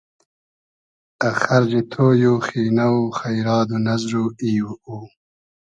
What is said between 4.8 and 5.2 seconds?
او